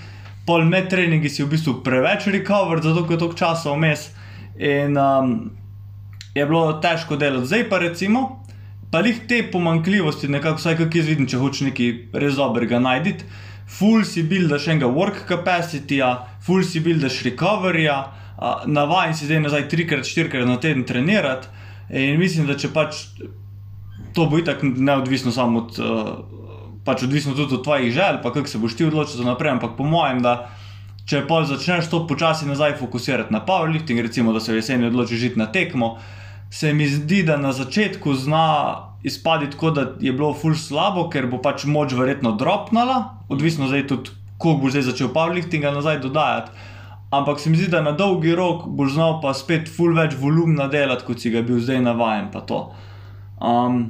[0.46, 4.09] Pol med treningi si v bistvu preveč recover, zato je toliko časa vmes.
[4.59, 5.37] In um,
[6.35, 8.22] je bilo težko delati, zdaj pa recimo,
[8.90, 11.92] pa jih te pomankljivosti, nekako vsaj kako jaz vidim, če hočeš nekaj
[12.24, 13.28] res dobrega najti.
[13.72, 16.02] Full si bil, da še enega work capacity,
[16.44, 18.00] full si bil, da še recoverja,
[18.35, 21.48] uh, navajen si zdaj nazaj trikrat, štirikrat na teden trenirati.
[21.92, 23.07] In mislim, da če pač
[24.16, 25.78] to bo itak neodvisno samo od.
[25.78, 26.31] Uh,
[26.84, 29.52] pač odvisno tudi od tvojih želj, pa kako se boš ti odločil za naprej.
[29.56, 30.50] Ampak po mojem, da
[31.06, 35.18] če pa začneš to počasi nazaj fokusirati na powerlifting, recimo da se v jeseni odločiš
[35.18, 35.96] žiti na tekmo,
[36.50, 38.46] se mi zdi, da na začetku zna
[39.02, 43.86] izpaditi tako, da je bilo ful slabo, ker bo pač moč verjetno dropnala, odvisno zdaj
[43.88, 46.52] tudi, koliko boš zdaj začel powerliftinga nazaj dodajati.
[47.12, 50.68] Ampak se mi zdi, da na dolgi rok boš znal pa spet ful več volumna
[50.72, 52.30] delati, kot si ga bil zdaj navajen.
[52.32, 53.82] Um,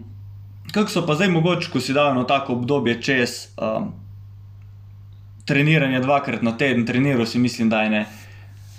[0.73, 3.93] Kako so pa zdaj mogoče, ko si dal tako obdobje čez um,
[5.45, 8.07] treniranje dvakrat na teden, treniral si, mislim, da je ne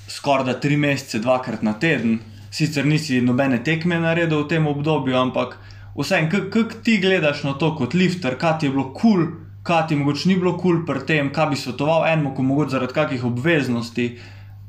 [0.07, 2.19] skoraj da tri mesece, dvakrat na teden,
[2.51, 5.57] sicer nisi nobene tekme naredil v tem obdobju, ampak
[5.97, 9.27] vseeno, kako ti gledaš na to kot lifter, kaj ti je bilo kul, cool,
[9.63, 12.75] kaj ti mogoče ni bilo kul cool pri tem, kaj bi svetoval enemu, ko mogoče
[12.77, 14.07] zaradi kakih obveznosti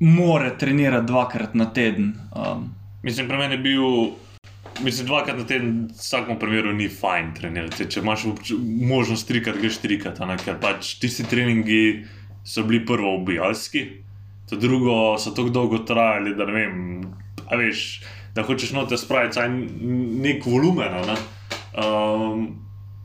[0.01, 2.15] more trenirati dvakrat na teden.
[2.37, 2.69] Um,
[3.03, 3.89] mislim, pri meni je bil.
[4.83, 7.87] Mislim, dvakrat na teden, v vsakem primeru, ni fajn trenirati.
[7.91, 8.27] Če imaš
[8.91, 12.05] možnost trikrat, greš trikrat, ker pač tisti treningi
[12.45, 13.85] so bili prvo ubijalski,
[14.51, 16.75] to drugo so tako dolgo trajali, da ne vem,
[17.55, 18.03] veš,
[18.35, 19.47] da hočeš noter spraviti
[20.27, 21.01] nek volumen.
[21.07, 21.17] Ne?
[21.79, 22.45] Um,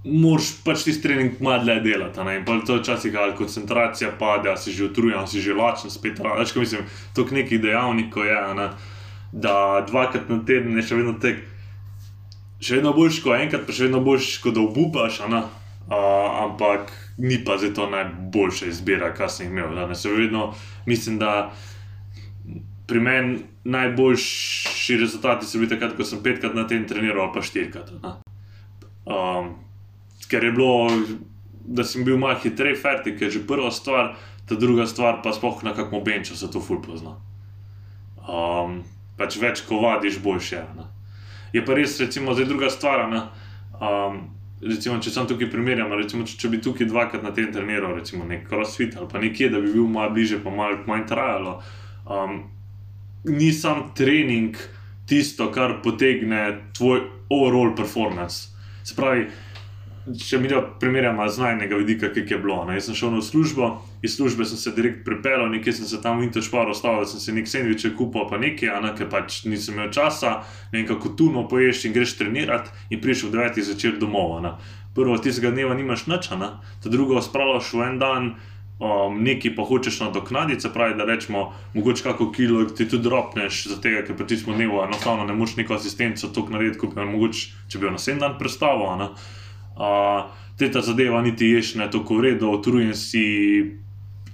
[0.09, 2.23] Moraš pač tisti trening malo dlje delati.
[2.25, 2.37] Ne?
[2.39, 6.63] In pa to včasih, ali koncentracija pade, si že utrujen, si že lačen, spet račun.
[6.63, 8.69] Mislim, to je nekaj dejavnikov, je, ne?
[9.31, 11.43] da dvakrat na teden je še vedno tek
[12.59, 15.49] še vedno boljš kot enkrat, pa še vedno boljš kot da obupaš, uh,
[16.43, 19.75] ampak ni pa za to najboljša izbira, kar sem imel.
[19.75, 20.53] Danes vedno
[20.85, 21.51] mislim, da
[22.89, 27.91] pri meni najboljši rezultati so bili takrat, ko sem petkrat na tem treniral, pa štirikrat.
[29.05, 29.51] Um,
[30.29, 30.89] ker je bilo,
[31.65, 34.15] da sem bil malo hitrej, fertik, je že prva stvar,
[34.49, 37.19] ta druga stvar pa spoh na kakšno benčo se to ful pozna.
[38.25, 38.81] Um,
[39.17, 40.63] pač več, ko vadiš, boljše.
[40.77, 40.89] Ne?
[41.53, 43.05] Je pa res, recimo, zdaj druga stvar.
[43.79, 44.19] Um,
[44.61, 48.27] recimo, če sem tukaj primerjal, recimo, če, če bi tukaj dvakrat na tem treniral, recimo
[48.27, 51.59] nek crossfit ali pa nekje, da bi bil malo bliže, pa malo manj trajalo.
[52.09, 52.41] Um,
[53.29, 54.57] ni sam trening
[55.09, 58.49] tisto, kar potegne tvoj overall performance.
[58.83, 59.27] Se pravi,
[60.17, 62.61] če mi da primerjamo z najnega vidika, kaj je bilo.
[62.67, 62.77] Ne?
[62.77, 66.19] Jaz sem šel v službo, iz službe sem se direkt pripeljal, nekaj sem se tam
[66.19, 68.93] v Interšparu ostavil, da sem si nek sendvič kupil, pa nekaj, ne?
[68.97, 73.01] ker pač nisem imel časa, ne vem kako tu no poješ in greš trenirati in
[73.01, 73.63] prišel v 9.
[73.71, 74.39] zvečer domov.
[74.43, 74.55] Ne?
[74.95, 78.31] Prvo, tistega dneva nimaš nič, ta drugo, spravljaš v en dan.
[78.79, 83.67] um, nekaj pa hočeš nadoknaditi, se pravi, da rečemo, mogoče kako kilo ti tudi dropneš,
[83.67, 87.49] zato ker ti smo dnevo enostavno ne moš neko asistenco tok narediti, kot bi mogoče,
[87.67, 89.11] če bi jo na sedem dan predstavil.
[89.79, 93.25] Uh, te ta zadeva niti ješ ne tako v redu, utrujen si,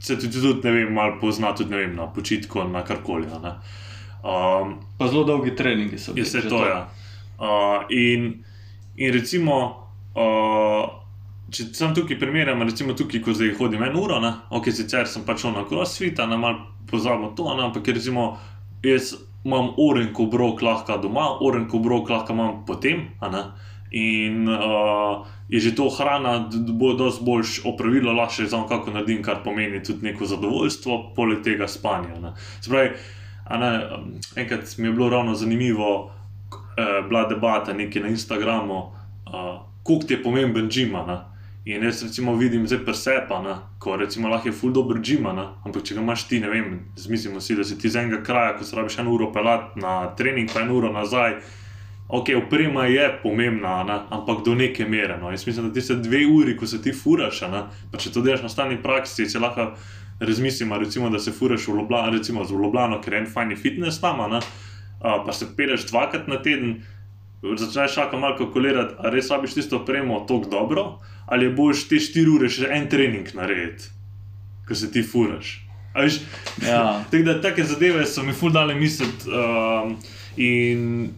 [0.05, 3.25] se tudi, tudi ne vem, malo pozna tudi ne vem, na počitku, na karkoli.
[3.25, 6.13] Um, pa zelo dolgi treningi so.
[6.15, 6.89] Je se to, to, ja.
[7.39, 8.43] Uh, in,
[8.95, 9.57] in recimo,
[10.15, 10.85] uh,
[11.49, 15.25] če sem tukaj primerjam, recimo tukaj, ko zdaj hodim eno uro, ne, ok, sicer sem
[15.25, 18.35] pač na crossfit, na mal pozabo to, ne, ampak recimo
[18.85, 19.15] jaz
[19.45, 23.43] imam orenko brok lahko doma, orenko brok lahko imam potem, ne,
[23.91, 29.43] in uh, je že to hrana, bo dosti boljš opravilo, lahko za kako naredim, kar
[29.43, 32.19] pomeni tudi neko zadovoljstvo, poleg tega spanja.
[32.21, 32.33] Ne.
[32.61, 32.89] Se pravi,
[33.49, 33.71] ne,
[34.35, 36.11] enkrat mi je bilo ravno zanimivo,
[36.77, 41.25] eh, bila debata nekaj na Instagramu, uh, koliko je pomemben džima.
[41.65, 45.95] In jaz recimo vidim zdaj presepa, ko recimo lahko je full dobro džima, ampak če
[45.95, 48.75] ga imaš ti, ne vem, zmislimo si, da si ti z enega kraja, ko se
[48.75, 51.39] rabiš eno uro pelati na trening, pa eno uro nazaj.
[52.07, 53.99] Ok, oprema je pomembna, ne?
[54.09, 55.17] ampak do neke mere.
[55.17, 55.31] No.
[55.31, 57.39] Jaz mislim, da ti se dve uri, ko se ti furaš,
[57.91, 59.71] pa če to delaš na stalni praksi, se lahko
[60.19, 64.01] razmislimo, recimo, da se furaš v Ljubljano, recimo v Ljubljano, ker je en fajni fitness
[64.01, 64.21] tam,
[65.01, 66.83] pa se peleš dvakrat na teden
[67.57, 70.85] začneš šaka malo kalkulirati, ali res rabiš tisto opremo tako dobro,
[71.25, 73.91] ali je boš ti 4 ure še en trening narediti,
[74.67, 75.61] ko se ti furaš.
[76.65, 76.99] Ja.
[77.11, 79.29] Tako da take zadeve so mi ful dale misliti.
[79.31, 79.95] Um,
[80.35, 81.13] in,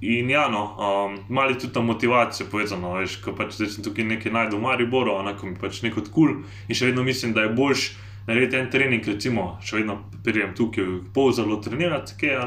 [0.00, 4.06] in ja, no, um, malo tudi ta motivacija povezana, veš, ko pač zdaj sem tukaj
[4.08, 7.44] nekaj najdel v Mariboru, enako mi pač neko kul cool, in še vedno mislim, da
[7.44, 7.90] je boljš
[8.26, 12.40] narediti en trening, recimo, še vedno prijem tukaj, pol zelo trenirati, kaj,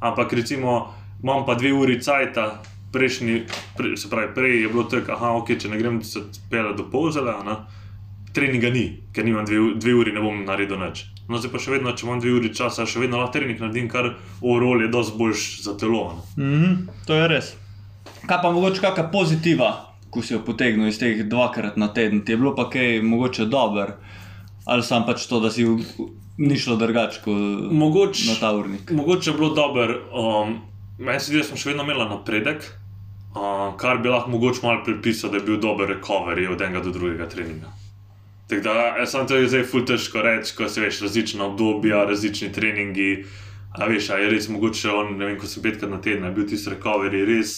[0.00, 0.78] ampak recimo
[1.22, 3.42] imam pa dve uri cajta, prejšnji,
[3.76, 6.88] pre, se pravi, prej je bilo tako, da okay, če ne grem se pele do
[6.88, 7.36] polzela,
[8.32, 11.04] treninga ni, ker nimam dve, dve uri, ne bom naredil nič.
[11.28, 13.88] No, zdaj pa še vedno, če imam dve uri časa, še vedno lahko trening naredim,
[13.92, 16.04] kar orol je dosti boljš za telo.
[16.36, 17.54] Mm -hmm, to je res.
[18.26, 19.68] Kaj pa mogoče kakšna pozitiva,
[20.10, 23.44] ko si jo potegnil iz teh dvakrat na teden, ti je bilo pa kaj mogoče
[23.44, 23.92] dober,
[24.64, 25.66] ali sam pač to, da si
[26.38, 27.36] ni šlo drugače kot
[28.28, 28.90] na ta urnik.
[28.90, 29.96] Mogoče je bilo dober.
[30.12, 30.58] Um,
[30.98, 32.64] Meni se zdi, da smo še vedno imeli napredek,
[33.36, 36.90] uh, kar bi lahko mogoče malo pripisal, da je bil dober recovery od enega do
[36.90, 37.70] drugega treninga.
[38.48, 43.24] Tako da, sem to zdaj ful težko reči, ko se veš različna obdobja, različni treningi.
[43.76, 46.32] A veš, a je res mogoče on, ne vem, ko sem petkrat na teden, je
[46.32, 47.52] bil tisti recovery res.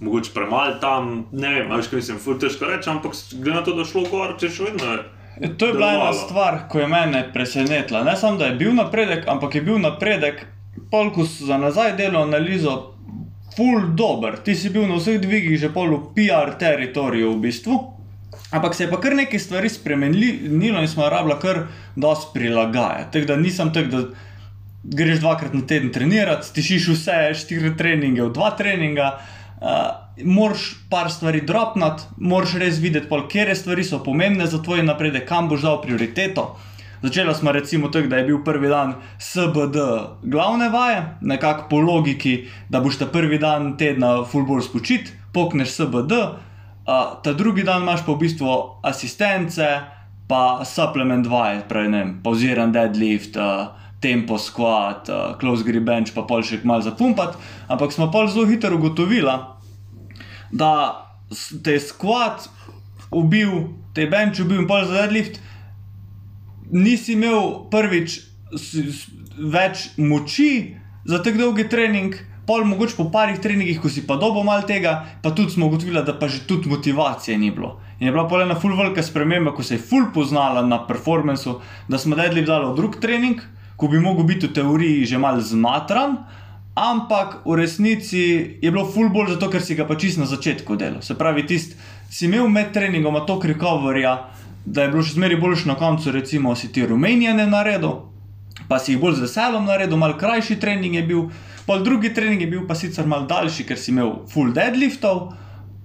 [0.00, 3.74] Mogoče premalo tam, ne vem, veš, kaj mislim, ful težko reči, ampak glede na to,
[3.74, 5.04] da je šlo gor, če še vedno je.
[5.58, 8.04] To je bila ena stvar, ko je mene presenetila.
[8.04, 10.46] Ne samo, da je bil napredek, ampak je bil napredek
[10.90, 12.94] polku za nazaj delo analizo,
[13.56, 14.38] full dober.
[14.44, 17.76] Ti si bil na vseh dvigih že pol v PR teritoriju v bistvu.
[18.50, 23.12] Ampak se je pa kar nekaj stvari spremenilo in smo rabili kar dosti prilagajati.
[23.12, 24.04] Tako da nisem tak, da
[24.84, 29.16] greš dvakrat na teden trenirati, tišiš vse štiri treninge v dva treninga.
[29.56, 35.26] Uh, Moraš par stvari dropnati, moraš res videti, kje stvari so pomembne za tvoj napredek,
[35.28, 36.56] kam boš dal prioriteto.
[37.02, 39.76] Začela smo recimo tako, da je bil prvi dan SBD
[40.22, 46.12] glavne vaje, nekako po logiki, da boš ta prvi dan tedna fullball spočit, pokneš SBD,
[46.86, 49.66] uh, ta drugi dan imaš pa v bistvu asistence,
[50.28, 53.36] pa supplement vaje, pravi ne, pauziran deadlift.
[53.36, 57.40] Uh, Tempo, squat, uh, close grip bench, pa pol še malo zapumpati.
[57.72, 59.32] Ampak smo pa zelo hitro ugotovili,
[60.52, 60.70] da
[61.64, 62.44] te je squat
[63.10, 65.40] ubil, te je bench ubil in pol za deadlift,
[66.70, 68.20] nisi imel prvič
[69.36, 72.14] več moči za tako dolgi trening,
[72.46, 76.02] pol mogoče po parih treningih, ko si pa dobo mal tega, pa tudi smo ugotovili,
[76.06, 77.80] da pa že tudi motivacije ni bilo.
[78.00, 81.60] In je bila pa ena full velika sprememba, ko se je full poznala na performancu,
[81.88, 83.40] da smo dedli dali v drug trening,
[83.76, 86.16] ko bi mogel biti v teoriji že mal zmatran.
[86.76, 88.20] Ampak v resnici
[88.62, 91.02] je bilo full bolj zato, ker si ga pač na začetku delal.
[91.02, 91.74] Se pravi, tisti
[92.10, 94.28] si imel med treningom, to recoverja,
[94.64, 98.12] da je bilo še zmeraj boljše na koncu, recimo, si ti rumenjane naredil,
[98.68, 101.28] pa si jih bolj z veseljem naredil, mal krajši trening je bil,
[101.66, 105.32] pol drugi trening je bil pa sicer mal daljši, ker si imel full deadliftov,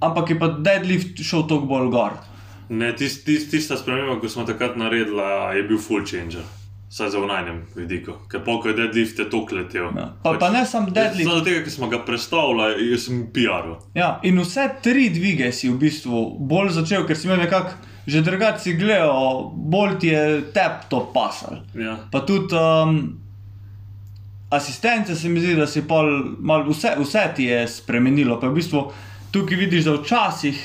[0.01, 2.17] ampak je pa deadlift šel toliko bolj gor.
[2.71, 5.27] Ne, tist, tist, tista sprememba, ko smo takrat naredili,
[5.57, 6.47] je bil full changer.
[6.91, 9.85] Saj za unajnem vidiku, ker polk je deadlift je tok letel.
[9.95, 10.09] Ja.
[10.23, 11.29] Pa, pa ne sam deadlift.
[11.29, 13.77] Zato tega, ker smo ga predstavljali, jaz sem PR-ul.
[13.95, 18.21] Ja, in vse tri dvige si v bistvu bolj začel, ker si imel nekako že
[18.21, 21.61] drugače gledal, bolj ti je tep to pasal.
[21.77, 21.97] Ja.
[22.11, 23.21] Pa tudi um,
[24.49, 28.39] asistence se mi zdi, da si pol, mal, vse, vse ti je spremenilo.
[28.39, 28.85] Pa v bistvu
[29.31, 30.61] tukaj vidiš, da včasih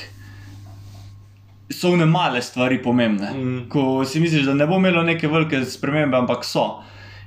[1.69, 3.31] so one male stvari pomembne.
[3.33, 3.69] Mm.
[3.69, 6.81] Ko si misliš, da ne bo imelo neke velike spremembe, ampak so.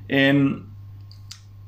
[0.08, 0.48] In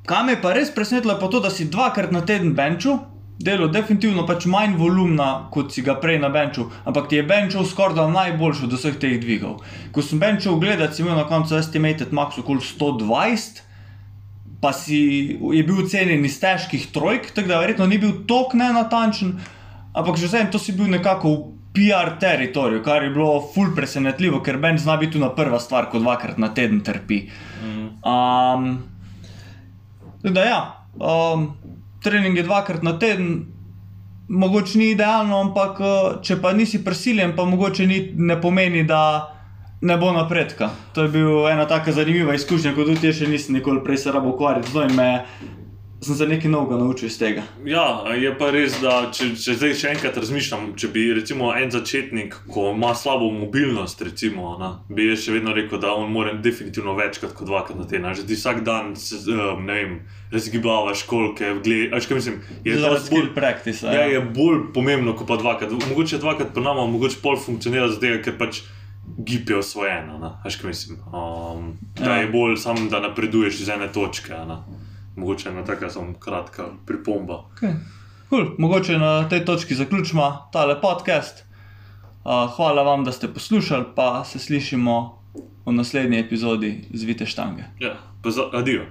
[0.05, 2.97] kaj me je pa res presenetilo, pa to, da si dvakrat na teden benču.
[3.39, 7.65] Delo definitivno pač manj volumna, kot si ga prej na benču, ampak ti je benčal
[7.65, 9.63] skoraj da najboljši od vseh teh dvigov.
[9.91, 13.63] Ko sem benčal gledati, si imel na koncu estimated max okoli 120,
[14.61, 14.99] pa si
[15.35, 19.33] je bil cenjen iz težkih trojk, tako da verjetno ni bil tok nenatančen,
[19.91, 21.41] ampak že vsem to si bil nekako v
[21.73, 25.89] PR teritoriju, kar je bilo ful presenetljivo, ker benč zna biti tu na prva stvar,
[25.89, 27.25] ko dvakrat na teden trpi.
[28.05, 28.83] Um,
[30.21, 30.59] tako da ja,
[31.01, 31.49] um,
[32.03, 33.45] trening je dvakrat na teden,
[34.29, 39.01] mogoče ni idealno, ampak uh, če pa nisi prisiljen, pa mogoče ni, ne pomeni, da
[39.83, 40.69] ne bo napredka.
[40.93, 44.11] To je bila ena tako zanimiva izkušnja, kot tudi jaz še nisem nikoli prej se
[44.15, 45.09] rabo ukvarjati z in me
[46.03, 47.43] sem se nekaj novega naučil iz tega.
[47.65, 47.83] Ja,
[48.13, 52.35] je pa res, da če, če zdaj še enkrat razmišljam, če bi recimo en začetnik,
[52.47, 56.93] ko ima slabo mobilnost, recimo, na, bi jaz še vedno rekel, da on mora definitivno
[56.93, 58.09] večkrat kot dvakrat na teden.
[58.13, 59.95] Že ti vsak dan, se, um, ne vem,
[60.31, 62.39] razgibavaš kolke, gledaš, kaj mislim.
[62.63, 63.85] Je Zelo dosti skill practice.
[63.85, 65.71] Ja, je bolj pomembno kot pa dvakrat.
[65.89, 68.63] Mogoče dvakrat pa nama, mogoče pol funkcionira zato, ker pač
[69.19, 70.17] gib je osvojena.
[70.17, 70.97] ne, Veš, kaj mislim.
[71.13, 72.21] Um, da Ja.
[72.21, 74.33] je bolj samo, da napreduješ iz ene točke.
[74.33, 74.57] a ne.
[75.15, 77.43] Mogoče ena taka samo kratka pripomba.
[77.55, 77.73] Okay.
[78.29, 78.55] Cool.
[78.57, 81.45] Mogoče na tej točki zaključimo tale podcast.
[82.23, 85.23] Uh, hvala vam, da ste poslušali, pa se slišimo
[85.65, 87.63] v naslednji epizodi Zvite štange.
[87.79, 88.85] Ja, pa za, adijo.